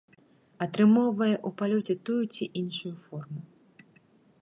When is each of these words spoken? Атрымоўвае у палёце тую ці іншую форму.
Атрымоўвае 0.65 1.35
у 1.49 1.53
палёце 1.59 1.93
тую 2.09 2.19
ці 2.33 2.43
іншую 2.63 2.95
форму. 3.05 3.41